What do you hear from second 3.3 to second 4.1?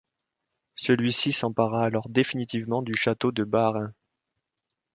de Baarin.